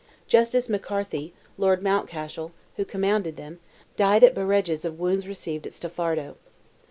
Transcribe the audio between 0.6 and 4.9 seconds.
McCarthy, Lord Mountcashel, who commanded them, died at Bareges